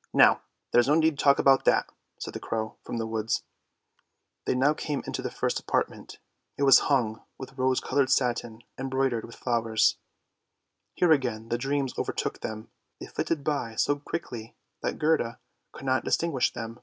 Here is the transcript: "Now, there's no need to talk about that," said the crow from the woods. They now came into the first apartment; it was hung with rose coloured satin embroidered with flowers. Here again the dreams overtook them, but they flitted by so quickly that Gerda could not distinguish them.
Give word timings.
"Now, 0.24 0.40
there's 0.72 0.88
no 0.88 0.94
need 0.94 1.18
to 1.18 1.22
talk 1.22 1.38
about 1.38 1.66
that," 1.66 1.92
said 2.18 2.32
the 2.32 2.40
crow 2.40 2.78
from 2.82 2.96
the 2.96 3.06
woods. 3.06 3.42
They 4.46 4.54
now 4.54 4.72
came 4.72 5.02
into 5.06 5.20
the 5.20 5.30
first 5.30 5.60
apartment; 5.60 6.18
it 6.56 6.62
was 6.62 6.78
hung 6.88 7.20
with 7.36 7.58
rose 7.58 7.78
coloured 7.78 8.08
satin 8.10 8.62
embroidered 8.78 9.26
with 9.26 9.36
flowers. 9.36 9.98
Here 10.94 11.12
again 11.12 11.50
the 11.50 11.58
dreams 11.58 11.92
overtook 11.98 12.40
them, 12.40 12.70
but 12.98 13.00
they 13.00 13.12
flitted 13.12 13.44
by 13.44 13.74
so 13.74 13.96
quickly 13.96 14.56
that 14.80 14.98
Gerda 14.98 15.40
could 15.72 15.84
not 15.84 16.04
distinguish 16.04 16.54
them. 16.54 16.80